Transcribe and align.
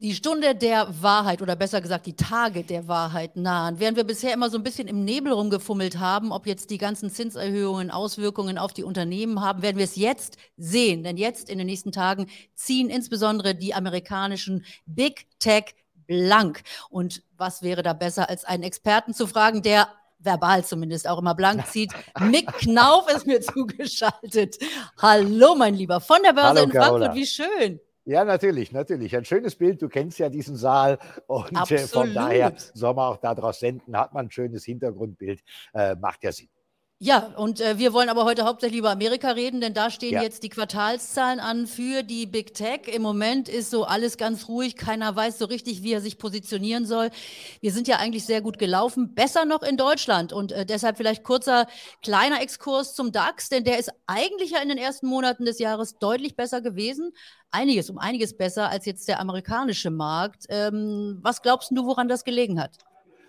die 0.00 0.14
Stunde 0.14 0.54
der 0.54 1.02
Wahrheit 1.02 1.40
oder 1.40 1.56
besser 1.56 1.80
gesagt 1.80 2.06
die 2.06 2.16
Tage 2.16 2.64
der 2.64 2.88
Wahrheit 2.88 3.36
nahen. 3.36 3.78
Während 3.78 3.96
wir 3.96 4.04
bisher 4.04 4.34
immer 4.34 4.50
so 4.50 4.58
ein 4.58 4.64
bisschen 4.64 4.88
im 4.88 5.04
Nebel 5.04 5.32
rumgefummelt 5.32 5.98
haben, 5.98 6.32
ob 6.32 6.46
jetzt 6.46 6.70
die 6.70 6.78
ganzen 6.78 7.10
Zinserhöhungen 7.10 7.90
Auswirkungen 7.90 8.58
auf 8.58 8.72
die 8.72 8.82
Unternehmen 8.82 9.40
haben, 9.40 9.62
werden 9.62 9.78
wir 9.78 9.84
es 9.84 9.96
jetzt 9.96 10.36
sehen. 10.56 11.04
Denn 11.04 11.16
jetzt 11.16 11.48
in 11.48 11.58
den 11.58 11.66
nächsten 11.66 11.92
Tagen 11.92 12.28
ziehen 12.54 12.90
insbesondere 12.90 13.54
die 13.54 13.72
amerikanischen 13.72 14.64
Big 14.84 15.26
Tech 15.38 15.74
blank. 16.06 16.62
Und 16.90 17.22
was 17.36 17.62
wäre 17.62 17.82
da 17.82 17.92
besser, 17.92 18.28
als 18.28 18.44
einen 18.44 18.64
Experten 18.64 19.14
zu 19.14 19.26
fragen, 19.26 19.62
der 19.62 19.88
verbal 20.18 20.64
zumindest 20.64 21.06
auch 21.08 21.18
immer 21.18 21.34
blank 21.34 21.66
zieht. 21.66 21.92
Mick 22.20 22.46
Knauf 22.58 23.08
ist 23.10 23.26
mir 23.26 23.40
zugeschaltet. 23.42 24.58
Hallo, 25.00 25.54
mein 25.54 25.74
Lieber, 25.74 26.00
von 26.00 26.18
der 26.24 26.32
Börse 26.32 26.60
Hallo, 26.60 26.62
in 26.62 26.72
Frankfurt, 26.72 27.14
wie 27.14 27.26
schön. 27.26 27.80
Ja, 28.06 28.24
natürlich, 28.24 28.70
natürlich. 28.72 29.16
Ein 29.16 29.24
schönes 29.24 29.56
Bild. 29.56 29.80
Du 29.80 29.88
kennst 29.88 30.18
ja 30.18 30.28
diesen 30.28 30.56
Saal 30.56 30.98
und 31.26 31.70
äh, 31.70 31.78
von 31.78 32.12
daher 32.12 32.52
soll 32.74 32.94
man 32.94 33.12
auch 33.12 33.16
daraus 33.16 33.60
senden. 33.60 33.96
Hat 33.96 34.12
man 34.12 34.26
ein 34.26 34.30
schönes 34.30 34.64
Hintergrundbild, 34.64 35.42
äh, 35.72 35.94
macht 35.96 36.22
ja 36.22 36.32
Sinn. 36.32 36.48
Ja, 37.00 37.34
und 37.36 37.60
äh, 37.60 37.76
wir 37.76 37.92
wollen 37.92 38.08
aber 38.08 38.24
heute 38.24 38.44
hauptsächlich 38.44 38.78
über 38.78 38.92
Amerika 38.92 39.32
reden, 39.32 39.60
denn 39.60 39.74
da 39.74 39.90
stehen 39.90 40.14
ja. 40.14 40.22
jetzt 40.22 40.44
die 40.44 40.48
Quartalszahlen 40.48 41.40
an 41.40 41.66
für 41.66 42.04
die 42.04 42.24
Big 42.24 42.54
Tech. 42.54 42.82
Im 42.86 43.02
Moment 43.02 43.48
ist 43.48 43.70
so 43.70 43.84
alles 43.84 44.16
ganz 44.16 44.48
ruhig, 44.48 44.76
keiner 44.76 45.14
weiß 45.14 45.38
so 45.38 45.44
richtig, 45.46 45.82
wie 45.82 45.92
er 45.92 46.00
sich 46.00 46.18
positionieren 46.18 46.86
soll. 46.86 47.10
Wir 47.60 47.72
sind 47.72 47.88
ja 47.88 47.96
eigentlich 47.96 48.24
sehr 48.24 48.40
gut 48.42 48.60
gelaufen, 48.60 49.12
besser 49.12 49.44
noch 49.44 49.62
in 49.62 49.76
Deutschland 49.76 50.32
und 50.32 50.52
äh, 50.52 50.64
deshalb 50.64 50.96
vielleicht 50.96 51.24
kurzer 51.24 51.66
kleiner 52.00 52.40
Exkurs 52.40 52.94
zum 52.94 53.10
DAX, 53.10 53.48
denn 53.48 53.64
der 53.64 53.78
ist 53.80 53.90
eigentlich 54.06 54.52
ja 54.52 54.62
in 54.62 54.68
den 54.68 54.78
ersten 54.78 55.08
Monaten 55.08 55.44
des 55.44 55.58
Jahres 55.58 55.98
deutlich 55.98 56.36
besser 56.36 56.60
gewesen, 56.60 57.12
einiges 57.50 57.90
um 57.90 57.98
einiges 57.98 58.36
besser 58.36 58.70
als 58.70 58.86
jetzt 58.86 59.08
der 59.08 59.18
amerikanische 59.18 59.90
Markt. 59.90 60.44
Ähm, 60.48 61.18
was 61.22 61.42
glaubst 61.42 61.72
du, 61.72 61.84
woran 61.84 62.08
das 62.08 62.22
gelegen 62.22 62.60
hat? 62.60 62.78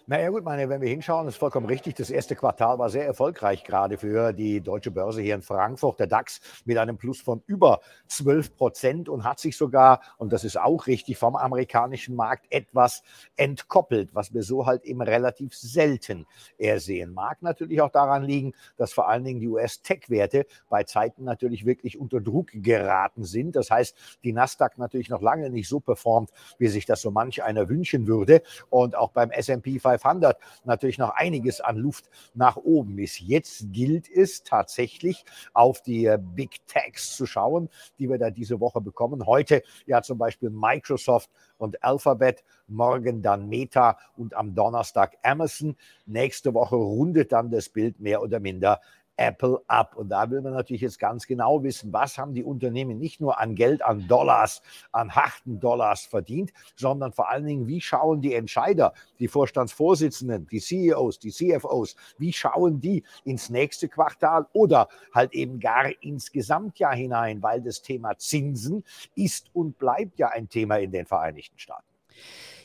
Naja 0.07 0.29
gut, 0.29 0.43
meine, 0.43 0.69
wenn 0.69 0.81
wir 0.81 0.89
hinschauen, 0.89 1.27
ist 1.27 1.37
vollkommen 1.37 1.65
richtig. 1.65 1.95
Das 1.95 2.11
erste 2.11 2.35
Quartal 2.35 2.77
war 2.77 2.91
sehr 2.91 3.07
erfolgreich, 3.07 3.63
gerade 3.63 3.97
für 3.97 4.33
die 4.33 4.61
deutsche 4.61 4.91
Börse 4.91 5.19
hier 5.19 5.33
in 5.33 5.41
Frankfurt. 5.41 5.99
Der 5.99 6.05
DAX 6.05 6.41
mit 6.63 6.77
einem 6.77 6.95
Plus 6.95 7.19
von 7.19 7.41
über 7.47 7.79
12 8.07 8.55
Prozent 8.55 9.09
und 9.09 9.23
hat 9.23 9.39
sich 9.39 9.57
sogar, 9.57 10.01
und 10.19 10.31
das 10.31 10.43
ist 10.43 10.59
auch 10.59 10.85
richtig, 10.85 11.17
vom 11.17 11.35
amerikanischen 11.35 12.15
Markt 12.15 12.45
etwas 12.51 13.01
entkoppelt, 13.35 14.13
was 14.13 14.31
wir 14.31 14.43
so 14.43 14.67
halt 14.67 14.83
eben 14.83 15.01
relativ 15.01 15.55
selten 15.55 16.27
ersehen. 16.59 17.11
Mag 17.11 17.41
natürlich 17.41 17.81
auch 17.81 17.89
daran 17.89 18.25
liegen, 18.25 18.53
dass 18.77 18.93
vor 18.93 19.09
allen 19.09 19.23
Dingen 19.23 19.39
die 19.39 19.47
US-Tech-Werte 19.47 20.45
bei 20.69 20.83
Zeiten 20.83 21.23
natürlich 21.23 21.65
wirklich 21.65 21.99
unter 21.99 22.21
Druck 22.21 22.51
geraten 22.53 23.23
sind. 23.23 23.55
Das 23.55 23.71
heißt, 23.71 23.95
die 24.23 24.33
Nasdaq 24.33 24.77
natürlich 24.77 25.09
noch 25.09 25.23
lange 25.23 25.49
nicht 25.49 25.67
so 25.67 25.79
performt, 25.79 26.29
wie 26.59 26.67
sich 26.67 26.85
das 26.85 27.01
so 27.01 27.09
manch 27.09 27.41
einer 27.41 27.69
wünschen 27.69 28.05
würde. 28.05 28.43
Und 28.69 28.95
auch 28.95 29.09
beim 29.09 29.31
S&P 29.31 29.79
500 29.79 29.94
500 29.97 30.37
natürlich 30.63 30.97
noch 30.97 31.11
einiges 31.11 31.61
an 31.61 31.77
Luft 31.77 32.09
nach 32.33 32.57
oben 32.57 32.99
ist. 32.99 33.19
Jetzt 33.19 33.71
gilt 33.71 34.09
es 34.09 34.43
tatsächlich 34.43 35.23
auf 35.53 35.81
die 35.81 36.05
äh, 36.05 36.19
Big 36.21 36.65
Techs 36.67 37.15
zu 37.15 37.25
schauen, 37.25 37.69
die 37.99 38.09
wir 38.09 38.17
da 38.17 38.29
diese 38.29 38.59
Woche 38.59 38.81
bekommen. 38.81 39.25
Heute 39.25 39.63
ja 39.85 40.01
zum 40.01 40.17
Beispiel 40.17 40.49
Microsoft 40.49 41.29
und 41.57 41.83
Alphabet, 41.83 42.43
morgen 42.67 43.21
dann 43.21 43.47
Meta 43.47 43.97
und 44.17 44.33
am 44.33 44.55
Donnerstag 44.55 45.17
Amazon. 45.23 45.75
Nächste 46.05 46.53
Woche 46.53 46.75
rundet 46.75 47.31
dann 47.31 47.49
das 47.49 47.69
Bild 47.69 47.99
mehr 47.99 48.21
oder 48.21 48.39
minder 48.39 48.81
Apple 49.17 49.61
ab. 49.67 49.95
Und 49.95 50.09
da 50.09 50.29
will 50.29 50.41
man 50.41 50.53
natürlich 50.53 50.81
jetzt 50.81 50.99
ganz 50.99 51.27
genau 51.27 51.63
wissen, 51.63 51.93
was 51.93 52.17
haben 52.17 52.33
die 52.33 52.43
Unternehmen 52.43 52.97
nicht 52.97 53.21
nur 53.21 53.39
an 53.39 53.55
Geld, 53.55 53.83
an 53.83 54.07
Dollars, 54.07 54.61
an 54.91 55.15
harten 55.15 55.59
Dollars 55.59 56.05
verdient, 56.05 56.51
sondern 56.75 57.11
vor 57.11 57.29
allen 57.29 57.45
Dingen, 57.45 57.67
wie 57.67 57.81
schauen 57.81 58.21
die 58.21 58.33
Entscheider, 58.33 58.93
die 59.19 59.27
Vorstandsvorsitzenden, 59.27 60.47
die 60.47 60.59
CEOs, 60.59 61.19
die 61.19 61.31
CFOs, 61.31 61.95
wie 62.17 62.33
schauen 62.33 62.79
die 62.79 63.03
ins 63.23 63.49
nächste 63.49 63.87
Quartal 63.87 64.47
oder 64.53 64.89
halt 65.13 65.33
eben 65.33 65.59
gar 65.59 65.91
ins 66.01 66.31
Gesamtjahr 66.31 66.95
hinein, 66.95 67.41
weil 67.41 67.61
das 67.61 67.81
Thema 67.81 68.17
Zinsen 68.17 68.83
ist 69.15 69.49
und 69.53 69.77
bleibt 69.77 70.19
ja 70.19 70.29
ein 70.29 70.49
Thema 70.49 70.77
in 70.77 70.91
den 70.91 71.05
Vereinigten 71.05 71.57
Staaten. 71.57 71.85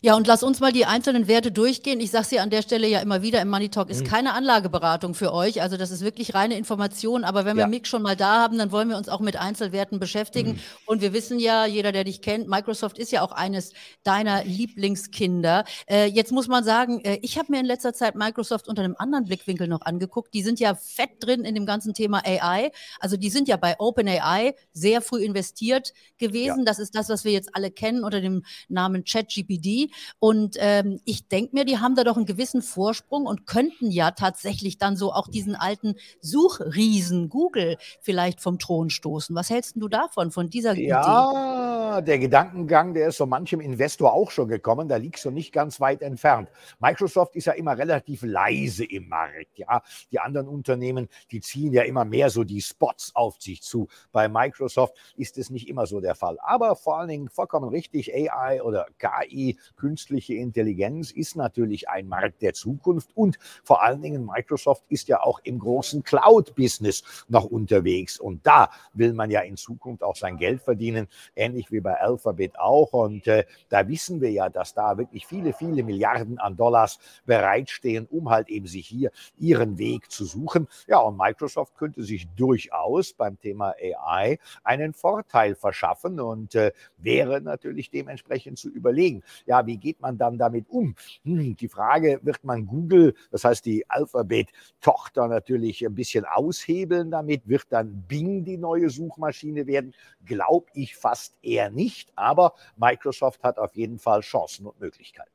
Ja, 0.02 0.16
und 0.16 0.26
lass 0.26 0.42
uns 0.42 0.60
mal 0.60 0.72
die 0.72 0.86
einzelnen 0.86 1.28
Werte 1.28 1.52
durchgehen. 1.52 2.00
Ich 2.00 2.10
sage 2.10 2.24
es 2.24 2.30
ja 2.30 2.42
an 2.42 2.48
der 2.48 2.62
Stelle 2.62 2.88
ja 2.88 3.00
immer 3.00 3.20
wieder, 3.20 3.42
im 3.42 3.48
Money 3.48 3.68
Talk 3.68 3.90
ist 3.90 4.02
mhm. 4.02 4.06
keine 4.06 4.32
Anlageberatung 4.32 5.12
für 5.14 5.34
euch. 5.34 5.60
Also 5.60 5.76
das 5.76 5.90
ist 5.90 6.02
wirklich 6.02 6.34
reine 6.34 6.56
Information. 6.56 7.22
Aber 7.22 7.44
wenn 7.44 7.56
wir 7.56 7.64
ja. 7.64 7.66
Mick 7.66 7.86
schon 7.86 8.00
mal 8.00 8.16
da 8.16 8.40
haben, 8.40 8.56
dann 8.56 8.72
wollen 8.72 8.88
wir 8.88 8.96
uns 8.96 9.10
auch 9.10 9.20
mit 9.20 9.36
Einzelwerten 9.36 10.00
beschäftigen. 10.00 10.52
Mhm. 10.52 10.60
Und 10.86 11.02
wir 11.02 11.12
wissen 11.12 11.38
ja, 11.38 11.66
jeder, 11.66 11.92
der 11.92 12.04
dich 12.04 12.22
kennt, 12.22 12.48
Microsoft 12.48 12.98
ist 12.98 13.12
ja 13.12 13.20
auch 13.20 13.32
eines 13.32 13.72
deiner 14.02 14.42
Lieblingskinder. 14.44 15.64
Äh, 15.86 16.06
jetzt 16.06 16.32
muss 16.32 16.48
man 16.48 16.64
sagen, 16.64 17.00
äh, 17.04 17.18
ich 17.20 17.36
habe 17.36 17.52
mir 17.52 17.60
in 17.60 17.66
letzter 17.66 17.92
Zeit 17.92 18.14
Microsoft 18.14 18.68
unter 18.68 18.82
einem 18.82 18.96
anderen 18.98 19.26
Blickwinkel 19.26 19.68
noch 19.68 19.82
angeguckt. 19.82 20.32
Die 20.32 20.42
sind 20.42 20.60
ja 20.60 20.74
fett 20.74 21.10
drin 21.20 21.44
in 21.44 21.54
dem 21.54 21.66
ganzen 21.66 21.92
Thema 21.92 22.22
AI. 22.24 22.72
Also 23.00 23.18
die 23.18 23.28
sind 23.28 23.48
ja 23.48 23.58
bei 23.58 23.78
OpenAI 23.78 24.54
sehr 24.72 25.02
früh 25.02 25.22
investiert 25.22 25.92
gewesen. 26.16 26.60
Ja. 26.60 26.64
Das 26.64 26.78
ist 26.78 26.94
das, 26.94 27.10
was 27.10 27.24
wir 27.24 27.32
jetzt 27.32 27.54
alle 27.54 27.70
kennen 27.70 28.02
unter 28.02 28.22
dem 28.22 28.44
Namen 28.68 29.04
ChatGPD. 29.04 29.89
Und 30.18 30.56
ähm, 30.58 31.00
ich 31.04 31.28
denke 31.28 31.54
mir, 31.54 31.64
die 31.64 31.78
haben 31.78 31.94
da 31.94 32.04
doch 32.04 32.16
einen 32.16 32.26
gewissen 32.26 32.62
Vorsprung 32.62 33.26
und 33.26 33.46
könnten 33.46 33.90
ja 33.90 34.10
tatsächlich 34.10 34.78
dann 34.78 34.96
so 34.96 35.12
auch 35.12 35.28
diesen 35.28 35.54
alten 35.54 35.94
Suchriesen 36.20 37.28
Google 37.28 37.76
vielleicht 38.00 38.40
vom 38.40 38.58
Thron 38.58 38.90
stoßen. 38.90 39.34
Was 39.34 39.50
hältst 39.50 39.76
du 39.76 39.88
davon, 39.88 40.30
von 40.30 40.50
dieser 40.50 40.74
ja, 40.74 40.74
Idee? 40.74 40.86
Ja, 40.90 42.00
der 42.00 42.18
Gedankengang, 42.18 42.94
der 42.94 43.08
ist 43.08 43.16
so 43.16 43.26
manchem 43.26 43.60
Investor 43.60 44.12
auch 44.12 44.30
schon 44.30 44.48
gekommen. 44.48 44.88
Da 44.88 44.96
liegst 44.96 45.24
du 45.24 45.30
nicht 45.30 45.52
ganz 45.52 45.80
weit 45.80 46.02
entfernt. 46.02 46.48
Microsoft 46.78 47.36
ist 47.36 47.46
ja 47.46 47.52
immer 47.52 47.76
relativ 47.76 48.22
leise 48.22 48.84
im 48.84 49.08
Markt. 49.08 49.58
Ja, 49.58 49.82
die 50.10 50.20
anderen 50.20 50.48
Unternehmen, 50.48 51.08
die 51.30 51.40
ziehen 51.40 51.72
ja 51.72 51.82
immer 51.82 52.04
mehr 52.04 52.30
so 52.30 52.44
die 52.44 52.60
Spots 52.60 53.12
auf 53.14 53.40
sich 53.40 53.62
zu. 53.62 53.88
Bei 54.12 54.28
Microsoft 54.28 54.94
ist 55.16 55.38
es 55.38 55.50
nicht 55.50 55.68
immer 55.68 55.86
so 55.86 56.00
der 56.00 56.14
Fall. 56.14 56.38
Aber 56.40 56.76
vor 56.76 56.98
allen 56.98 57.08
Dingen 57.08 57.28
vollkommen 57.28 57.68
richtig, 57.68 58.12
AI 58.14 58.62
oder 58.62 58.86
KI, 58.98 59.58
künstliche 59.80 60.34
Intelligenz 60.34 61.10
ist 61.10 61.36
natürlich 61.36 61.88
ein 61.88 62.06
Markt 62.06 62.42
der 62.42 62.52
Zukunft 62.52 63.10
und 63.14 63.38
vor 63.64 63.82
allen 63.82 64.02
Dingen 64.02 64.26
Microsoft 64.26 64.84
ist 64.88 65.08
ja 65.08 65.22
auch 65.22 65.40
im 65.42 65.58
großen 65.58 66.02
Cloud-Business 66.02 67.24
noch 67.28 67.46
unterwegs 67.46 68.20
und 68.20 68.46
da 68.46 68.70
will 68.92 69.14
man 69.14 69.30
ja 69.30 69.40
in 69.40 69.56
Zukunft 69.56 70.02
auch 70.02 70.16
sein 70.16 70.36
Geld 70.36 70.60
verdienen, 70.60 71.08
ähnlich 71.34 71.72
wie 71.72 71.80
bei 71.80 71.98
Alphabet 71.98 72.58
auch 72.58 72.92
und 72.92 73.26
äh, 73.26 73.44
da 73.70 73.88
wissen 73.88 74.20
wir 74.20 74.30
ja, 74.30 74.50
dass 74.50 74.74
da 74.74 74.98
wirklich 74.98 75.26
viele, 75.26 75.54
viele 75.54 75.82
Milliarden 75.82 76.38
an 76.38 76.56
Dollars 76.56 76.98
bereitstehen, 77.24 78.06
um 78.10 78.28
halt 78.28 78.50
eben 78.50 78.66
sich 78.66 78.86
hier 78.86 79.10
ihren 79.38 79.78
Weg 79.78 80.10
zu 80.10 80.26
suchen. 80.26 80.68
Ja, 80.86 80.98
und 80.98 81.16
Microsoft 81.16 81.74
könnte 81.76 82.02
sich 82.02 82.28
durchaus 82.36 83.14
beim 83.14 83.40
Thema 83.40 83.74
AI 83.80 84.38
einen 84.62 84.92
Vorteil 84.92 85.54
verschaffen 85.54 86.20
und 86.20 86.54
äh, 86.54 86.72
wäre 86.98 87.40
natürlich 87.40 87.90
dementsprechend 87.90 88.58
zu 88.58 88.68
überlegen. 88.68 89.22
Ja, 89.46 89.66
wie 89.70 89.78
geht 89.78 90.00
man 90.00 90.18
dann 90.18 90.36
damit 90.36 90.68
um? 90.68 90.96
Hm, 91.22 91.54
die 91.54 91.68
Frage, 91.68 92.18
wird 92.22 92.42
man 92.42 92.66
Google, 92.66 93.14
das 93.30 93.44
heißt 93.44 93.64
die 93.64 93.88
Alphabet-Tochter 93.88 95.28
natürlich 95.28 95.86
ein 95.86 95.94
bisschen 95.94 96.24
aushebeln 96.24 97.12
damit? 97.12 97.48
Wird 97.48 97.66
dann 97.70 98.02
Bing 98.08 98.42
die 98.44 98.56
neue 98.56 98.90
Suchmaschine 98.90 99.68
werden? 99.68 99.94
Glaube 100.26 100.66
ich 100.74 100.96
fast 100.96 101.36
eher 101.40 101.70
nicht, 101.70 102.10
aber 102.16 102.54
Microsoft 102.76 103.44
hat 103.44 103.58
auf 103.58 103.76
jeden 103.76 104.00
Fall 104.00 104.22
Chancen 104.22 104.66
und 104.66 104.80
Möglichkeiten. 104.80 105.30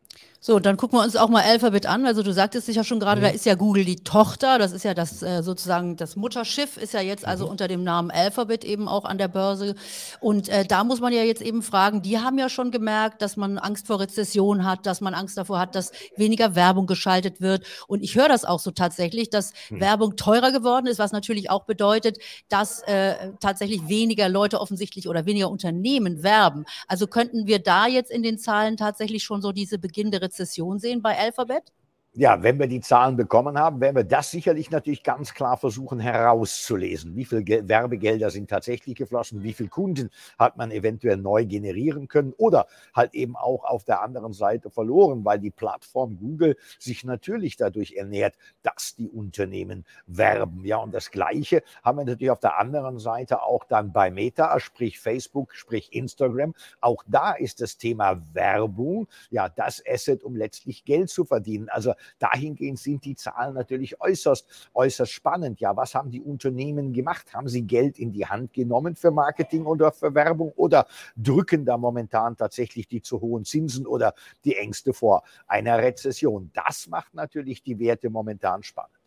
So, 0.48 0.60
dann 0.60 0.78
gucken 0.78 1.00
wir 1.00 1.04
uns 1.04 1.16
auch 1.16 1.30
mal 1.30 1.42
Alphabet 1.42 1.88
an. 1.88 2.06
Also 2.06 2.22
du 2.22 2.32
sagtest 2.32 2.70
es 2.70 2.76
ja 2.76 2.84
schon 2.84 3.00
gerade, 3.00 3.20
mhm. 3.20 3.26
da 3.26 3.32
ist 3.32 3.48
ja 3.48 3.56
Google 3.56 3.84
die 3.84 3.96
Tochter. 3.96 4.60
Das 4.60 4.74
ist 4.74 4.86
ja 4.86 4.94
das 4.94 5.24
äh, 5.24 5.42
sozusagen 5.42 5.96
das 5.96 6.16
Mutterschiff 6.16 6.78
ist 6.78 6.94
ja 6.94 7.02
jetzt 7.02 7.26
also 7.26 7.46
mhm. 7.46 7.52
unter 7.54 7.68
dem 7.68 7.84
Namen 7.84 8.12
Alphabet 8.12 8.64
eben 8.64 8.88
auch 8.88 9.06
an 9.06 9.18
der 9.18 9.28
Börse. 9.28 9.74
Und 10.20 10.48
äh, 10.50 10.64
da 10.64 10.84
muss 10.84 11.00
man 11.00 11.14
ja 11.14 11.24
jetzt 11.24 11.42
eben 11.42 11.64
fragen, 11.64 12.04
die 12.04 12.20
haben 12.20 12.38
ja 12.38 12.48
schon 12.48 12.70
gemerkt, 12.70 13.24
dass 13.24 13.38
man 13.38 13.58
Angst 13.58 13.88
vor 13.88 14.00
Rezession 14.00 14.66
hat, 14.66 14.86
dass 14.86 15.02
man 15.02 15.16
Angst 15.16 15.36
davor 15.36 15.58
hat, 15.58 15.74
dass 15.74 15.92
weniger 16.16 16.54
Werbung 16.54 16.86
geschaltet 16.86 17.42
wird. 17.42 17.66
Und 17.88 18.04
ich 18.04 18.16
höre 18.16 18.30
das 18.30 18.46
auch 18.46 18.60
so 18.60 18.70
tatsächlich, 18.70 19.32
dass 19.32 19.52
mhm. 19.72 19.80
Werbung 19.80 20.16
teurer 20.16 20.52
geworden 20.52 20.86
ist, 20.86 21.00
was 21.00 21.12
natürlich 21.12 21.50
auch 21.50 21.64
bedeutet, 21.64 22.20
dass 22.50 22.84
äh, 22.84 23.32
tatsächlich 23.40 23.90
weniger 23.90 24.30
Leute 24.30 24.62
offensichtlich 24.62 25.10
oder 25.10 25.26
weniger 25.26 25.50
Unternehmen 25.50 26.22
werben. 26.22 26.66
Also 26.88 27.08
könnten 27.08 27.48
wir 27.48 27.58
da 27.58 27.88
jetzt 27.88 28.12
in 28.12 28.22
den 28.22 28.38
Zahlen 28.38 28.78
tatsächlich 28.78 29.24
schon 29.24 29.42
so 29.42 29.52
diese 29.52 29.80
beginnende 29.80 30.22
Rezession 30.22 30.35
sehen 30.80 31.02
bei 31.02 31.18
Alphabet? 31.18 31.72
Ja, 32.18 32.42
wenn 32.42 32.58
wir 32.60 32.68
die 32.68 32.80
Zahlen 32.80 33.18
bekommen 33.18 33.60
haben, 33.60 33.82
werden 33.82 33.98
wir 33.98 34.06
das 34.06 34.32
sicherlich 34.32 34.72
natürlich 34.72 35.04
ganz 35.04 35.34
klar 35.34 35.58
versuchen 35.58 36.00
herauszulesen. 36.00 37.16
Wie 37.16 37.26
viel 37.26 37.44
Gel 37.44 37.68
Werbegelder 37.68 38.30
sind 38.30 38.50
tatsächlich 38.50 38.96
geflossen? 38.96 39.44
Wie 39.44 39.52
viele 39.52 39.68
Kunden 39.68 40.10
hat 40.40 40.56
man 40.56 40.72
eventuell 40.72 41.18
neu 41.18 41.46
generieren 41.46 42.08
können 42.08 42.34
oder 42.38 42.68
halt 42.94 43.14
eben 43.16 43.36
auch 43.36 43.66
auf 43.66 43.84
der 43.84 44.02
anderen 44.02 44.32
Seite 44.32 44.70
verloren, 44.70 45.26
weil 45.26 45.40
die 45.40 45.52
Plattform 45.52 46.18
Google 46.18 46.56
sich 46.80 47.04
natürlich 47.04 47.58
dadurch 47.58 47.94
ernährt, 47.94 48.36
dass 48.64 48.96
die 48.96 49.10
Unternehmen 49.10 49.86
werben. 50.08 50.64
Ja, 50.64 50.78
und 50.78 50.94
das 50.94 51.12
Gleiche 51.12 51.64
haben 51.84 51.98
wir 51.98 52.06
natürlich 52.06 52.32
auf 52.32 52.40
der 52.40 52.58
anderen 52.58 52.98
Seite 52.98 53.42
auch 53.42 53.66
dann 53.66 53.92
bei 53.92 54.10
Meta, 54.10 54.58
sprich 54.62 55.00
Facebook, 55.00 55.54
sprich 55.54 55.92
Instagram. 55.92 56.54
Auch 56.80 57.04
da 57.08 57.34
ist 57.34 57.60
das 57.60 57.78
Thema 57.78 58.22
Werbung 58.34 59.08
ja 59.32 59.50
das 59.50 59.84
Asset, 59.86 60.24
um 60.24 60.38
letztlich 60.38 60.86
Geld 60.86 61.10
zu 61.10 61.26
verdienen. 61.26 61.68
Also 61.68 61.94
dahingehend 62.20 62.80
sind 62.80 63.06
die 63.06 63.16
Zahlen 63.16 63.54
natürlich 63.54 64.00
äußerst, 64.02 64.70
äußerst 64.74 65.12
spannend. 65.12 65.60
Ja, 65.60 65.76
was 65.76 65.96
haben 65.96 66.12
die 66.12 66.22
Unternehmen 66.22 66.94
gemacht? 66.94 67.34
Haben 67.34 67.48
sie 67.48 67.64
Geld 67.64 68.00
in 68.00 68.12
die 68.12 68.26
Hand 68.26 68.54
genommen 68.54 68.96
für 68.96 69.12
Marketing 69.12 69.66
oder 69.66 69.92
für 69.92 70.14
Werbung 70.14 70.52
oder 70.56 70.88
drücken 71.16 71.66
da 71.66 71.78
momentan 71.78 72.38
tatsächlich 72.38 72.88
die 72.88 73.02
zu 73.02 73.22
hohen 73.22 73.46
Zinsen 73.46 73.86
oder 73.86 74.14
die 74.44 74.56
Ängste 74.56 74.94
vor 74.94 75.24
einer 75.48 75.78
Rezession? 75.78 76.52
Das 76.54 76.88
macht 76.88 77.14
natürlich 77.14 77.64
die 77.64 77.80
Werte 77.80 78.10
momentan 78.10 78.64
spannend. 78.64 79.05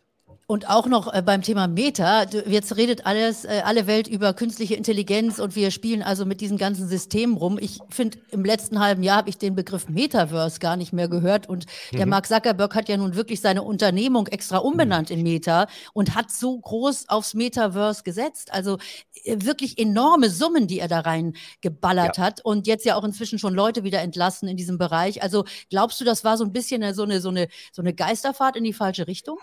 Und 0.51 0.67
auch 0.67 0.87
noch 0.87 1.13
äh, 1.13 1.21
beim 1.21 1.43
Thema 1.43 1.67
Meta, 1.67 2.23
jetzt 2.47 2.75
redet 2.75 3.05
alles, 3.05 3.45
äh, 3.45 3.61
alle 3.63 3.85
Welt 3.85 4.07
über 4.07 4.33
künstliche 4.33 4.73
Intelligenz 4.73 5.37
und 5.37 5.55
wir 5.55 5.69
spielen 5.69 6.01
also 6.01 6.25
mit 6.25 6.41
diesen 6.41 6.57
ganzen 6.57 6.87
Systemen 6.87 7.37
rum. 7.37 7.59
Ich 7.61 7.77
finde, 7.91 8.17
im 8.31 8.43
letzten 8.43 8.79
halben 8.79 9.03
Jahr 9.03 9.17
habe 9.17 9.29
ich 9.29 9.37
den 9.37 9.53
Begriff 9.53 9.89
Metaverse 9.89 10.59
gar 10.59 10.75
nicht 10.75 10.91
mehr 10.91 11.07
gehört. 11.07 11.47
Und 11.47 11.67
der 11.93 12.07
mhm. 12.07 12.09
Mark 12.09 12.25
Zuckerberg 12.25 12.73
hat 12.73 12.89
ja 12.89 12.97
nun 12.97 13.13
wirklich 13.13 13.41
seine 13.41 13.61
Unternehmung 13.61 14.25
extra 14.25 14.57
umbenannt 14.57 15.11
in 15.11 15.21
Meta 15.21 15.67
und 15.93 16.15
hat 16.15 16.31
so 16.31 16.57
groß 16.57 17.09
aufs 17.09 17.35
Metaverse 17.35 18.01
gesetzt. 18.01 18.51
Also 18.51 18.79
äh, 19.25 19.37
wirklich 19.41 19.77
enorme 19.77 20.31
Summen, 20.31 20.65
die 20.65 20.79
er 20.79 20.87
da 20.87 21.01
rein 21.01 21.33
geballert 21.61 22.17
ja. 22.17 22.23
hat. 22.23 22.43
Und 22.43 22.65
jetzt 22.65 22.85
ja 22.85 22.95
auch 22.95 23.03
inzwischen 23.03 23.37
schon 23.37 23.53
Leute 23.53 23.83
wieder 23.83 24.01
entlassen 24.01 24.49
in 24.49 24.57
diesem 24.57 24.79
Bereich. 24.79 25.21
Also 25.21 25.45
glaubst 25.69 26.01
du, 26.01 26.05
das 26.05 26.23
war 26.23 26.37
so 26.37 26.43
ein 26.43 26.53
bisschen 26.53 26.91
so 26.95 27.03
eine, 27.03 27.21
so 27.21 27.29
eine, 27.29 27.49
so 27.71 27.83
eine 27.83 27.93
Geisterfahrt 27.93 28.55
in 28.55 28.63
die 28.63 28.73
falsche 28.73 29.05
Richtung? 29.05 29.37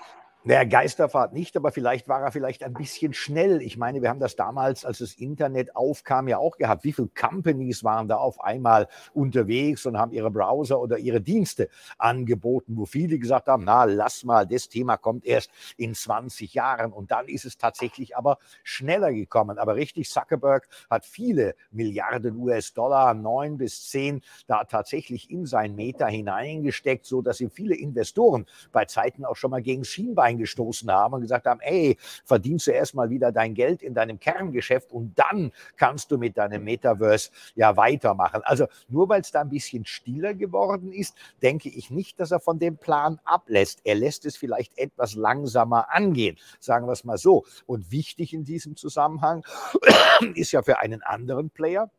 Naja, 0.48 0.62
Geisterfahrt 0.62 1.32
nicht, 1.32 1.56
aber 1.56 1.72
vielleicht 1.72 2.06
war 2.06 2.22
er 2.22 2.30
vielleicht 2.30 2.62
ein 2.62 2.72
bisschen 2.72 3.12
schnell. 3.12 3.60
Ich 3.62 3.76
meine, 3.76 4.00
wir 4.00 4.08
haben 4.08 4.20
das 4.20 4.36
damals, 4.36 4.84
als 4.84 4.98
das 4.98 5.14
Internet 5.14 5.74
aufkam, 5.74 6.28
ja 6.28 6.38
auch 6.38 6.56
gehabt. 6.56 6.84
Wie 6.84 6.92
viele 6.92 7.08
Companies 7.08 7.82
waren 7.82 8.06
da 8.06 8.18
auf 8.18 8.40
einmal 8.40 8.86
unterwegs 9.12 9.86
und 9.86 9.98
haben 9.98 10.12
ihre 10.12 10.30
Browser 10.30 10.80
oder 10.80 10.98
ihre 10.98 11.20
Dienste 11.20 11.68
angeboten, 11.98 12.76
wo 12.76 12.84
viele 12.86 13.18
gesagt 13.18 13.48
haben, 13.48 13.64
na, 13.64 13.82
lass 13.86 14.22
mal, 14.22 14.46
das 14.46 14.68
Thema 14.68 14.96
kommt 14.96 15.24
erst 15.26 15.50
in 15.78 15.94
20 15.96 16.54
Jahren. 16.54 16.92
Und 16.92 17.10
dann 17.10 17.26
ist 17.26 17.44
es 17.44 17.58
tatsächlich 17.58 18.16
aber 18.16 18.38
schneller 18.62 19.12
gekommen. 19.12 19.58
Aber 19.58 19.74
richtig, 19.74 20.08
Zuckerberg 20.08 20.68
hat 20.88 21.06
viele 21.06 21.56
Milliarden 21.72 22.36
US-Dollar, 22.36 23.14
neun 23.14 23.58
bis 23.58 23.88
zehn, 23.90 24.22
da 24.46 24.62
tatsächlich 24.62 25.28
in 25.28 25.44
sein 25.44 25.74
Meta 25.74 26.06
hineingesteckt, 26.06 27.04
so 27.04 27.20
dass 27.20 27.40
ihm 27.40 27.50
viele 27.50 27.74
Investoren 27.74 28.46
bei 28.70 28.84
Zeiten 28.84 29.24
auch 29.24 29.34
schon 29.34 29.50
mal 29.50 29.60
gegen 29.60 29.84
Schienbein 29.84 30.35
angestoßen 30.36 30.90
haben 30.90 31.14
und 31.14 31.20
gesagt 31.22 31.46
haben, 31.46 31.60
ey, 31.60 31.96
verdienst 32.24 32.66
du 32.66 32.70
erstmal 32.72 33.10
wieder 33.10 33.32
dein 33.32 33.54
Geld 33.54 33.82
in 33.82 33.94
deinem 33.94 34.18
Kerngeschäft 34.20 34.92
und 34.92 35.18
dann 35.18 35.52
kannst 35.76 36.10
du 36.10 36.18
mit 36.18 36.36
deinem 36.36 36.64
Metaverse 36.64 37.30
ja 37.54 37.76
weitermachen. 37.76 38.42
Also 38.44 38.66
nur 38.88 39.08
weil 39.08 39.22
es 39.22 39.30
da 39.30 39.40
ein 39.40 39.48
bisschen 39.48 39.86
stiller 39.86 40.34
geworden 40.34 40.92
ist, 40.92 41.16
denke 41.42 41.68
ich 41.68 41.90
nicht, 41.90 42.20
dass 42.20 42.30
er 42.30 42.40
von 42.40 42.58
dem 42.58 42.76
Plan 42.76 43.18
ablässt. 43.24 43.80
Er 43.84 43.94
lässt 43.94 44.26
es 44.26 44.36
vielleicht 44.36 44.76
etwas 44.78 45.14
langsamer 45.14 45.92
angehen, 45.92 46.36
sagen 46.60 46.86
wir 46.86 46.92
es 46.92 47.04
mal 47.04 47.18
so. 47.18 47.44
Und 47.66 47.90
wichtig 47.90 48.32
in 48.32 48.44
diesem 48.44 48.76
Zusammenhang 48.76 49.44
ist 50.34 50.52
ja 50.52 50.62
für 50.62 50.78
einen 50.78 51.02
anderen 51.02 51.50
Player, 51.50 51.90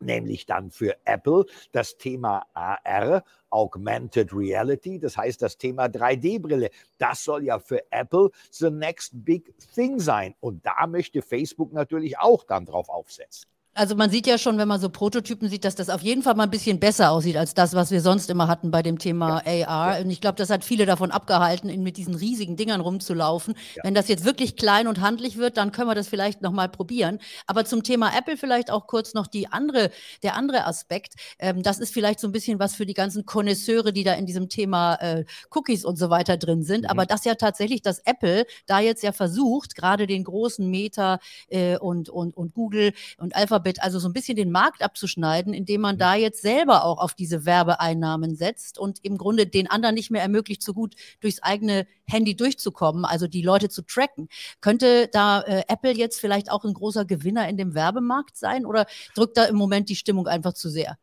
nämlich 0.00 0.46
dann 0.46 0.70
für 0.70 0.96
Apple 1.04 1.46
das 1.72 1.96
Thema 1.96 2.46
AR, 2.54 3.24
Augmented 3.50 4.32
Reality, 4.32 4.98
das 4.98 5.16
heißt 5.16 5.42
das 5.42 5.58
Thema 5.58 5.86
3D-Brille. 5.86 6.70
Das 6.98 7.24
soll 7.24 7.44
ja 7.44 7.58
für 7.58 7.82
Apple 7.90 8.30
the 8.50 8.70
next 8.70 9.12
big 9.24 9.54
thing 9.74 9.98
sein. 9.98 10.34
Und 10.40 10.64
da 10.64 10.86
möchte 10.86 11.22
Facebook 11.22 11.72
natürlich 11.72 12.18
auch 12.18 12.44
dann 12.44 12.66
drauf 12.66 12.88
aufsetzen. 12.88 13.51
Also 13.74 13.96
man 13.96 14.10
sieht 14.10 14.26
ja 14.26 14.36
schon, 14.36 14.58
wenn 14.58 14.68
man 14.68 14.78
so 14.78 14.90
Prototypen 14.90 15.48
sieht, 15.48 15.64
dass 15.64 15.74
das 15.74 15.88
auf 15.88 16.02
jeden 16.02 16.22
Fall 16.22 16.34
mal 16.34 16.42
ein 16.42 16.50
bisschen 16.50 16.78
besser 16.78 17.10
aussieht 17.10 17.38
als 17.38 17.54
das, 17.54 17.72
was 17.72 17.90
wir 17.90 18.02
sonst 18.02 18.28
immer 18.28 18.46
hatten 18.46 18.70
bei 18.70 18.82
dem 18.82 18.98
Thema 18.98 19.42
ja. 19.46 19.66
AR. 19.66 20.00
Und 20.00 20.10
ich 20.10 20.20
glaube, 20.20 20.36
das 20.36 20.50
hat 20.50 20.62
viele 20.62 20.84
davon 20.84 21.10
abgehalten, 21.10 21.82
mit 21.82 21.96
diesen 21.96 22.14
riesigen 22.14 22.56
Dingern 22.56 22.82
rumzulaufen. 22.82 23.54
Ja. 23.74 23.84
Wenn 23.84 23.94
das 23.94 24.08
jetzt 24.08 24.26
wirklich 24.26 24.56
klein 24.56 24.88
und 24.88 25.00
handlich 25.00 25.38
wird, 25.38 25.56
dann 25.56 25.72
können 25.72 25.88
wir 25.88 25.94
das 25.94 26.06
vielleicht 26.06 26.42
noch 26.42 26.52
mal 26.52 26.68
probieren. 26.68 27.18
Aber 27.46 27.64
zum 27.64 27.82
Thema 27.82 28.12
Apple 28.14 28.36
vielleicht 28.36 28.70
auch 28.70 28.86
kurz 28.86 29.14
noch 29.14 29.26
die 29.26 29.50
andere, 29.50 29.90
der 30.22 30.36
andere 30.36 30.66
Aspekt. 30.66 31.14
Ähm, 31.38 31.62
das 31.62 31.78
ist 31.78 31.94
vielleicht 31.94 32.20
so 32.20 32.28
ein 32.28 32.32
bisschen 32.32 32.58
was 32.58 32.74
für 32.74 32.84
die 32.84 32.92
ganzen 32.92 33.24
Konnoisseure, 33.24 33.94
die 33.94 34.04
da 34.04 34.12
in 34.12 34.26
diesem 34.26 34.50
Thema 34.50 34.96
äh, 34.96 35.24
Cookies 35.50 35.86
und 35.86 35.96
so 35.96 36.10
weiter 36.10 36.36
drin 36.36 36.62
sind. 36.62 36.82
Mhm. 36.82 36.90
Aber 36.90 37.06
das 37.06 37.24
ja 37.24 37.36
tatsächlich, 37.36 37.80
dass 37.80 38.00
Apple 38.00 38.44
da 38.66 38.80
jetzt 38.80 39.02
ja 39.02 39.12
versucht, 39.12 39.76
gerade 39.76 40.06
den 40.06 40.24
großen 40.24 40.68
Meta 40.68 41.20
äh, 41.48 41.78
und, 41.78 42.10
und, 42.10 42.36
und 42.36 42.52
Google 42.52 42.92
und 43.16 43.34
Alphabet 43.34 43.61
Alphabet 43.62 43.82
also 43.82 43.98
so 43.98 44.08
ein 44.08 44.12
bisschen 44.12 44.36
den 44.36 44.50
Markt 44.50 44.82
abzuschneiden, 44.82 45.54
indem 45.54 45.82
man 45.82 45.96
mhm. 45.96 46.00
da 46.00 46.14
jetzt 46.14 46.42
selber 46.42 46.84
auch 46.84 46.98
auf 46.98 47.14
diese 47.14 47.46
Werbeeinnahmen 47.46 48.34
setzt 48.34 48.78
und 48.78 48.98
im 49.04 49.18
Grunde 49.18 49.46
den 49.46 49.70
anderen 49.70 49.94
nicht 49.94 50.10
mehr 50.10 50.22
ermöglicht, 50.22 50.62
so 50.62 50.74
gut 50.74 50.94
durchs 51.20 51.42
eigene 51.42 51.86
Handy 52.04 52.36
durchzukommen, 52.36 53.04
also 53.04 53.26
die 53.28 53.42
Leute 53.42 53.68
zu 53.68 53.82
tracken. 53.82 54.28
Könnte 54.60 55.08
da 55.12 55.42
äh, 55.42 55.62
Apple 55.68 55.92
jetzt 55.92 56.20
vielleicht 56.20 56.50
auch 56.50 56.64
ein 56.64 56.74
großer 56.74 57.04
Gewinner 57.04 57.48
in 57.48 57.56
dem 57.56 57.74
Werbemarkt 57.74 58.36
sein 58.36 58.66
oder 58.66 58.86
drückt 59.14 59.36
da 59.36 59.44
im 59.44 59.56
Moment 59.56 59.88
die 59.88 59.96
Stimmung 59.96 60.26
einfach 60.26 60.54
zu 60.54 60.68
sehr? 60.68 60.98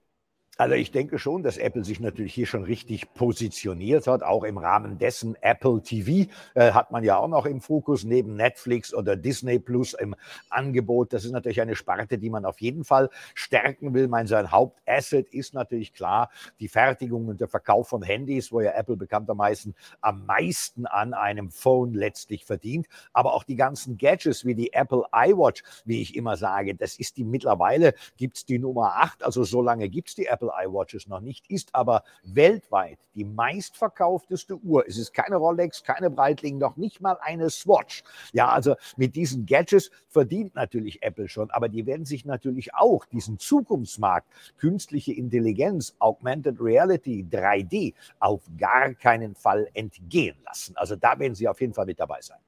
Also 0.59 0.75
ich 0.75 0.91
denke 0.91 1.19
schon, 1.19 1.41
dass 1.41 1.55
Apple 1.57 1.85
sich 1.85 2.01
natürlich 2.01 2.33
hier 2.33 2.45
schon 2.45 2.65
richtig 2.65 3.13
positioniert 3.13 4.07
hat. 4.07 4.23
Auch 4.23 4.43
im 4.43 4.57
Rahmen 4.57 4.97
dessen 4.97 5.37
Apple 5.39 5.81
TV 5.81 6.29
äh, 6.53 6.73
hat 6.73 6.91
man 6.91 7.05
ja 7.05 7.15
auch 7.15 7.29
noch 7.29 7.45
im 7.45 7.61
Fokus 7.61 8.03
neben 8.03 8.35
Netflix 8.35 8.93
oder 8.93 9.15
Disney 9.15 9.57
Plus 9.59 9.93
im 9.93 10.17
Angebot. 10.49 11.13
Das 11.13 11.23
ist 11.23 11.31
natürlich 11.31 11.61
eine 11.61 11.77
Sparte, 11.77 12.17
die 12.17 12.29
man 12.29 12.43
auf 12.43 12.59
jeden 12.59 12.83
Fall 12.83 13.09
stärken 13.35 13.93
will. 13.93 14.09
Mein 14.09 14.27
sein 14.27 14.51
Hauptasset 14.51 15.29
ist 15.29 15.53
natürlich 15.53 15.93
klar 15.93 16.29
die 16.59 16.67
Fertigung 16.67 17.29
und 17.29 17.39
der 17.39 17.47
Verkauf 17.47 17.87
von 17.87 18.01
Handys, 18.01 18.51
wo 18.51 18.59
ja 18.59 18.73
Apple 18.73 18.97
bekanntermaßen 18.97 19.73
am 20.01 20.25
meisten 20.25 20.85
an 20.85 21.13
einem 21.13 21.51
Phone 21.51 21.93
letztlich 21.93 22.43
verdient. 22.43 22.87
Aber 23.13 23.33
auch 23.33 23.45
die 23.45 23.55
ganzen 23.55 23.97
Gadgets 23.97 24.43
wie 24.43 24.55
die 24.55 24.73
Apple 24.73 25.05
iWatch, 25.15 25.63
wie 25.85 26.01
ich 26.01 26.17
immer 26.17 26.35
sage, 26.35 26.75
das 26.75 26.99
ist 26.99 27.15
die 27.15 27.23
mittlerweile 27.23 27.93
gibt's 28.17 28.45
die 28.45 28.59
Nummer 28.59 28.97
8. 28.97 29.23
Also 29.23 29.45
so 29.45 29.61
lange 29.61 29.87
gibt's 29.87 30.15
die 30.15 30.25
Apple 30.25 30.48
Apple 30.49 30.69
iWatches 30.69 31.07
noch 31.07 31.21
nicht, 31.21 31.49
ist 31.49 31.73
aber 31.73 32.03
weltweit 32.23 32.99
die 33.15 33.25
meistverkaufteste 33.25 34.57
Uhr. 34.57 34.85
Es 34.87 34.97
ist 34.97 35.13
keine 35.13 35.37
Rolex, 35.37 35.83
keine 35.83 36.09
Breitling, 36.09 36.57
noch 36.57 36.77
nicht 36.77 37.01
mal 37.01 37.17
eine 37.21 37.49
Swatch. 37.49 38.03
Ja, 38.33 38.49
also 38.49 38.75
mit 38.97 39.15
diesen 39.15 39.45
Gadgets 39.45 39.91
verdient 40.07 40.55
natürlich 40.55 41.01
Apple 41.03 41.27
schon, 41.27 41.49
aber 41.51 41.69
die 41.69 41.85
werden 41.85 42.05
sich 42.05 42.25
natürlich 42.25 42.73
auch 42.73 43.05
diesen 43.05 43.39
Zukunftsmarkt, 43.39 44.27
künstliche 44.57 45.13
Intelligenz, 45.13 45.95
Augmented 45.99 46.59
Reality, 46.59 47.25
3D 47.29 47.93
auf 48.19 48.41
gar 48.57 48.93
keinen 48.93 49.35
Fall 49.35 49.69
entgehen 49.73 50.37
lassen. 50.45 50.75
Also 50.77 50.95
da 50.95 51.19
werden 51.19 51.35
sie 51.35 51.47
auf 51.47 51.61
jeden 51.61 51.73
Fall 51.73 51.85
mit 51.85 51.99
dabei 51.99 52.21
sein. 52.21 52.39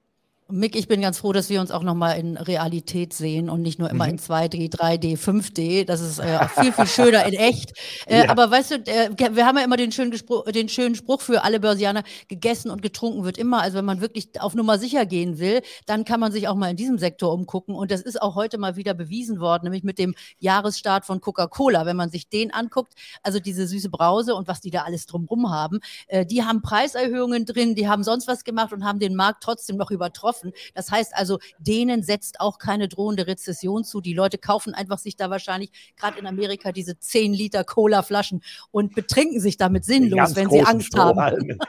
Mick, 0.52 0.76
ich 0.76 0.88
bin 0.88 1.02
ganz 1.02 1.20
froh, 1.20 1.34
dass 1.34 1.50
wir 1.50 1.62
uns 1.62 1.72
auch 1.72 1.84
nochmal 1.84 2.20
in 2.20 2.38
Realität 2.38 3.14
sehen 3.14 3.50
und 3.50 3.62
nicht 3.62 3.80
nur 3.80 3.90
immer 3.90 4.06
mhm. 4.06 4.12
in 4.12 4.20
2D, 4.20 4.72
3D, 4.72 5.18
5D. 5.18 5.86
Das 5.86 6.02
ist 6.02 6.20
äh, 6.20 6.38
auch 6.42 6.50
viel, 6.50 6.72
viel 6.72 6.88
schöner 6.88 7.26
in 7.26 7.34
echt. 7.34 7.74
Äh, 8.06 8.24
ja. 8.24 8.30
Aber 8.30 8.52
weißt 8.52 8.72
du, 8.72 8.76
äh, 8.76 9.10
wir 9.36 9.46
haben 9.46 9.58
ja 9.58 9.64
immer 9.64 9.78
den 9.78 9.92
schönen, 9.92 10.14
den 10.54 10.70
schönen 10.70 10.96
Spruch 10.96 11.22
für 11.22 11.44
alle 11.44 11.60
Börsianer, 11.60 12.04
gegessen 12.28 12.70
und 12.70 12.82
getrunken 12.82 13.24
wird 13.24 13.38
immer. 13.38 13.62
Also 13.62 13.78
wenn 13.78 13.86
man 13.86 14.02
wirklich 14.02 14.30
auf 14.40 14.54
Nummer 14.54 14.78
sicher 14.78 15.06
gehen 15.06 15.40
will, 15.40 15.62
dann 15.86 16.06
kann 16.06 16.20
man 16.20 16.32
sich 16.32 16.48
auch 16.48 16.56
mal 16.56 16.72
in 16.72 16.78
diesem 16.78 16.98
Sektor 16.98 17.34
umgucken. 17.34 17.76
Und 17.76 17.92
das 17.92 18.02
ist 18.02 18.22
auch 18.22 18.36
heute 18.36 18.58
mal 18.58 18.76
wieder 18.76 18.94
bewiesen 18.94 19.40
worden, 19.40 19.64
nämlich 19.64 19.84
mit 19.84 20.00
dem 20.00 20.16
Jahresstart 20.40 21.06
von 21.06 21.22
Coca-Cola. 21.22 21.86
Wenn 21.86 21.98
man 21.98 22.10
sich 22.10 22.30
den 22.30 22.54
anguckt, 22.54 22.94
also 23.24 23.40
diese 23.40 23.68
süße 23.68 23.90
Brause 23.90 24.36
und 24.36 24.48
was 24.48 24.62
die 24.62 24.72
da 24.72 24.82
alles 24.82 25.06
drumrum 25.06 25.50
haben, 25.50 25.80
äh, 26.08 26.26
die 26.26 26.44
haben 26.44 26.62
Preiserhöhungen 26.62 27.46
drin, 27.46 27.76
die 27.76 27.88
haben 27.88 28.04
sonst 28.04 28.28
was 28.28 28.44
gemacht 28.44 28.74
und 28.74 28.84
haben 28.84 29.00
den 29.00 29.16
Markt 29.16 29.44
trotzdem 29.44 29.78
noch 29.78 29.92
übertroffen 29.92 30.41
kaufen. 30.42 30.54
Das 30.74 30.92
heißt 30.92 31.16
also, 31.16 31.40
denen 31.60 32.04
setzt 32.04 32.40
auch 32.40 32.58
keine 32.58 32.88
drohende 32.88 33.28
Rezession 33.28 33.84
zu. 33.84 34.02
Die 34.02 34.14
Leute 34.14 34.38
kaufen 34.38 34.74
einfach 34.74 34.98
sich 34.98 35.16
da 35.16 35.30
wahrscheinlich 35.30 35.72
gerade 35.96 36.20
in 36.20 36.28
Amerika 36.28 36.72
diese 36.72 36.98
10 36.98 37.34
Liter 37.34 37.64
Cola-Flaschen 37.64 38.42
und 38.72 38.96
betrinken 38.96 39.40
sich 39.40 39.58
damit 39.58 39.86
sinnlos, 39.86 40.36
wenn 40.36 40.50
sie 40.50 40.62
Angst 40.62 40.98
haben. 40.98 41.60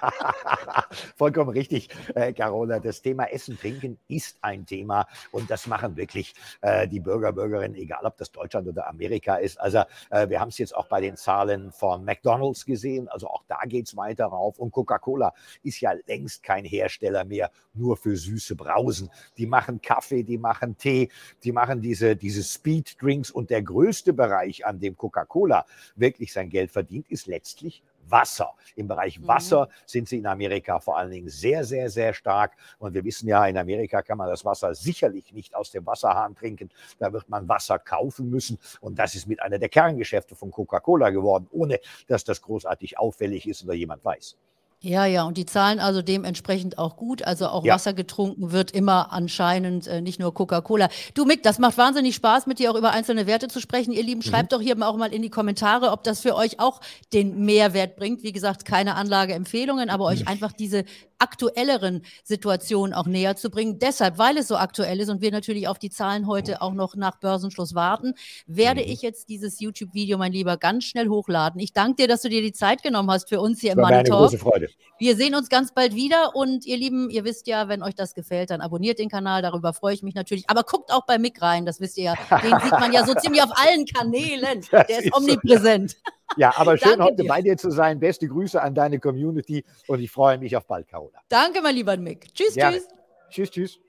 Vollkommen 1.17 1.51
richtig, 1.51 1.89
äh, 2.15 2.33
Carola. 2.33 2.81
Das 2.81 3.03
Thema 3.03 3.25
Essen, 3.25 3.59
Trinken 3.59 3.99
ist 4.09 4.39
ein 4.43 4.67
Thema 4.67 5.07
und 5.31 5.51
das 5.51 5.67
machen 5.67 5.97
wirklich 5.97 6.35
äh, 6.61 6.89
die 6.89 7.01
Bürger, 7.01 7.33
Bürgerinnen, 7.33 7.77
egal 7.77 8.05
ob 8.05 8.17
das 8.17 8.33
Deutschland 8.33 8.69
oder 8.69 8.89
Amerika 8.89 9.37
ist. 9.37 9.61
Also 9.61 9.83
äh, 10.11 10.29
wir 10.29 10.41
haben 10.41 10.49
es 10.49 10.59
jetzt 10.59 10.75
auch 10.75 10.87
bei 10.87 11.01
den 11.01 11.17
Zahlen 11.17 11.73
von 11.73 12.05
McDonald's 12.05 12.65
gesehen. 12.65 13.09
Also 13.09 13.29
auch 13.29 13.45
da 13.49 13.59
geht 13.67 13.87
es 13.87 13.97
weiter 13.97 14.27
rauf. 14.27 14.59
Und 14.59 14.71
Coca-Cola 14.73 15.33
ist 15.63 15.81
ja 15.81 15.93
längst 16.07 16.43
kein 16.43 16.65
Hersteller 16.65 17.25
mehr 17.25 17.51
nur 17.75 17.97
für 17.97 18.17
süße 18.17 18.57
Brausen. 18.63 19.11
Die 19.37 19.47
machen 19.47 19.81
Kaffee, 19.81 20.23
die 20.23 20.39
machen 20.39 20.77
Tee, 20.77 21.09
die 21.43 21.53
machen 21.53 21.81
diese, 21.81 22.17
diese 22.17 22.43
Speed 22.43 22.97
Drinks 23.01 23.31
und 23.31 23.51
der 23.51 23.63
größte 23.63 24.13
Bereich, 24.13 24.65
an 24.67 24.81
dem 24.81 24.97
Coca-Cola 24.97 25.67
wirklich 25.97 26.33
sein 26.33 26.49
Geld 26.49 26.71
verdient, 26.71 27.11
ist 27.11 27.27
letztlich 27.27 27.83
Wasser. 28.09 28.55
Im 28.77 28.89
Bereich 28.89 29.19
mhm. 29.19 29.29
Wasser 29.29 29.67
mhm. 29.67 29.73
sind 29.87 30.09
sie 30.09 30.19
in 30.19 30.27
Amerika 30.27 30.81
vor 30.81 30.99
allen 30.99 31.11
Dingen 31.11 31.29
sehr, 31.29 31.65
sehr, 31.65 31.91
sehr 31.91 32.15
stark. 32.15 32.57
Und 32.79 32.95
wir 32.95 33.05
wissen 33.05 33.29
ja, 33.29 33.47
in 33.47 33.57
Amerika 33.57 34.03
kann 34.03 34.19
man 34.19 34.29
das 34.29 34.45
Wasser 34.45 34.75
sicherlich 34.75 35.33
nicht 35.33 35.55
aus 35.55 35.71
dem 35.71 35.87
Wasserhahn 35.87 36.35
trinken. 36.35 36.71
Da 36.99 37.13
wird 37.13 37.29
man 37.29 37.49
Wasser 37.49 37.79
kaufen 37.79 38.31
müssen. 38.31 38.59
Und 38.81 38.99
das 38.99 39.15
ist 39.15 39.27
mit 39.27 39.43
einer 39.43 39.59
der 39.59 39.69
Kerngeschäfte 39.69 40.35
von 40.35 40.51
Coca-Cola 40.51 41.11
geworden, 41.11 41.47
ohne 41.51 41.81
dass 42.07 42.25
das 42.25 42.43
großartig 42.43 42.99
auffällig 42.99 43.49
ist 43.49 43.65
oder 43.65 43.75
jemand 43.75 44.05
weiß. 44.05 44.37
Ja, 44.85 45.07
ja, 45.07 45.23
und 45.23 45.39
die 45.39 45.47
zahlen 45.47 45.79
also 45.79 46.03
dementsprechend 46.03 46.77
auch 46.77 46.97
gut. 46.97 47.23
Also 47.23 47.47
auch 47.47 47.65
ja. 47.65 47.75
Wasser 47.75 47.93
getrunken 47.93 48.51
wird 48.51 48.73
immer 48.73 49.13
anscheinend, 49.13 49.87
äh, 49.87 50.01
nicht 50.01 50.19
nur 50.19 50.35
Coca-Cola. 50.35 50.89
Du, 51.15 51.25
Mick, 51.25 51.45
das 51.45 51.61
macht 51.61 51.79
wahnsinnig 51.79 52.17
Spaß, 52.17 52.49
mit 52.49 52.59
dir 52.59 52.73
auch 52.73 52.75
über 52.75 52.91
einzelne 52.91 53.29
Werte 53.29 53.47
zu 53.47 53.61
sprechen. 53.61 53.93
Ihr 53.93 54.03
Lieben, 54.03 54.23
mhm. 54.25 54.29
schreibt 54.29 54.53
doch 54.53 54.61
hier 54.61 54.77
auch 54.83 54.97
mal 54.97 55.15
in 55.15 55.23
die 55.23 55.31
Kommentare, 55.31 55.93
ob 55.93 56.03
das 56.03 56.19
für 56.19 56.35
euch 56.35 56.59
auch 56.59 56.81
den 57.13 57.45
Mehrwert 57.45 57.95
bringt. 57.95 58.25
Wie 58.25 58.33
gesagt, 58.33 58.65
keine 58.65 58.97
Anlageempfehlungen, 58.97 59.89
aber 59.89 60.07
euch 60.07 60.23
mhm. 60.23 60.29
einfach 60.29 60.51
diese 60.51 60.85
aktuelleren 61.21 62.03
Situationen 62.25 62.93
auch 62.93 63.07
näher 63.07 63.37
zu 63.37 63.51
bringen. 63.51 63.79
Deshalb, 63.79 64.19
weil 64.19 64.37
es 64.37 64.49
so 64.49 64.57
aktuell 64.57 64.99
ist 64.99 65.09
und 65.09 65.21
wir 65.21 65.31
natürlich 65.31 65.69
auf 65.69 65.79
die 65.79 65.91
Zahlen 65.91 66.27
heute 66.27 66.61
auch 66.61 66.73
noch 66.73 66.97
nach 66.97 67.21
Börsenschluss 67.21 67.77
warten, 67.77 68.15
werde 68.49 68.81
mhm. 68.81 68.91
ich 68.91 69.03
jetzt 69.03 69.29
dieses 69.29 69.61
YouTube-Video, 69.61 70.19
mein 70.19 70.33
Lieber, 70.33 70.57
ganz 70.57 70.83
schnell 70.85 71.09
hochladen. 71.09 71.61
Ich 71.61 71.73
danke 71.73 72.03
dir, 72.03 72.09
dass 72.09 72.23
du 72.23 72.29
dir 72.29 72.43
die 72.43 72.53
Zeit 72.53 72.83
genommen 72.83 73.09
hast 73.13 73.29
für 73.29 73.41
uns 73.41 73.61
hier 73.61 73.73
im 73.73 73.79
Money 73.79 74.03
Talk. 74.03 74.31
Große 74.31 74.39
Freude. 74.39 74.72
Wir 74.99 75.17
sehen 75.17 75.35
uns 75.35 75.49
ganz 75.49 75.73
bald 75.73 75.95
wieder 75.95 76.37
und 76.37 76.65
ihr 76.65 76.77
Lieben, 76.77 77.11
ihr 77.11 77.25
wisst 77.25 77.47
ja, 77.47 77.69
wenn 77.69 77.83
euch 77.83 77.95
das 77.95 78.15
gefällt, 78.15 78.51
dann 78.51 78.61
abonniert 78.61 78.99
den 78.99 79.09
Kanal, 79.09 79.43
darüber 79.43 79.73
freue 79.73 79.95
ich 79.95 80.03
mich 80.03 80.15
natürlich. 80.15 80.49
Aber 80.49 80.63
guckt 80.63 80.93
auch 80.93 81.07
bei 81.07 81.19
Mick 81.19 81.43
rein, 81.43 81.67
das 81.67 81.81
wisst 81.81 81.99
ihr 81.99 82.05
ja. 82.05 82.39
Den 82.39 82.59
sieht 82.61 82.73
man 82.73 82.93
ja 82.93 83.05
so 83.05 83.15
ziemlich 83.15 83.43
auf 83.43 83.51
allen 83.55 83.85
Kanälen. 83.87 84.65
Der 84.73 84.89
ist, 84.89 85.07
ist 85.07 85.17
omnipräsent. 85.17 85.91
So, 85.91 85.97
ja. 86.37 86.51
ja, 86.51 86.53
aber 86.57 86.79
schön 86.79 87.03
heute 87.03 87.23
dir. 87.23 87.29
bei 87.29 87.43
dir 87.43 87.57
zu 87.57 87.71
sein. 87.71 87.99
Beste 87.99 88.29
Grüße 88.29 88.63
an 88.63 88.75
deine 88.75 89.01
Community 89.01 89.65
und 89.89 90.01
ich 90.01 90.11
freue 90.11 90.39
mich 90.39 90.57
auf 90.57 90.67
bald, 90.67 90.89
Carola. 90.89 91.19
Danke, 91.29 91.61
mein 91.63 91.75
lieber 91.75 91.97
Mick. 91.97 92.33
Tschüss, 92.33 92.55
Gerne. 92.55 92.77
tschüss. 92.77 92.89
Tschüss, 93.31 93.51
tschüss. 93.51 93.83